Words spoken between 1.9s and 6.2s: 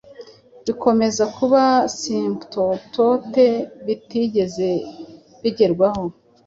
simptotote, bitigeze bigerwaho